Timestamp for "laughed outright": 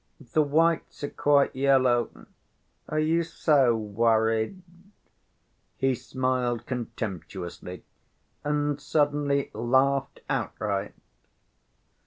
9.53-10.95